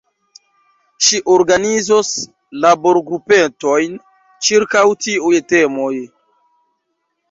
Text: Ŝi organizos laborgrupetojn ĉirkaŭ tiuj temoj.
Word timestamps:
Ŝi 1.07 1.19
organizos 1.33 2.09
laborgrupetojn 2.65 3.97
ĉirkaŭ 4.49 4.87
tiuj 5.07 5.37
temoj. 5.55 5.97